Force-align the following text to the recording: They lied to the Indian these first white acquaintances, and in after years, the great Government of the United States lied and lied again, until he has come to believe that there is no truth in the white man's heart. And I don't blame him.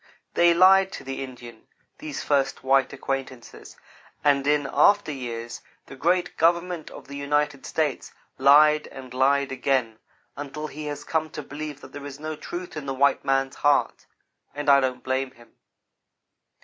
They 0.33 0.55
lied 0.55 0.91
to 0.93 1.03
the 1.03 1.23
Indian 1.23 1.67
these 1.99 2.23
first 2.23 2.63
white 2.63 2.91
acquaintances, 2.91 3.77
and 4.23 4.47
in 4.47 4.67
after 4.73 5.11
years, 5.11 5.61
the 5.85 5.95
great 5.95 6.37
Government 6.37 6.89
of 6.89 7.07
the 7.07 7.15
United 7.15 7.67
States 7.67 8.11
lied 8.39 8.87
and 8.87 9.13
lied 9.13 9.51
again, 9.51 9.99
until 10.35 10.65
he 10.65 10.85
has 10.87 11.03
come 11.03 11.29
to 11.29 11.43
believe 11.43 11.81
that 11.81 11.93
there 11.93 12.07
is 12.07 12.19
no 12.19 12.35
truth 12.35 12.75
in 12.75 12.87
the 12.87 12.95
white 12.95 13.23
man's 13.23 13.57
heart. 13.57 14.07
And 14.55 14.69
I 14.71 14.79
don't 14.79 15.03
blame 15.03 15.29
him. 15.29 15.49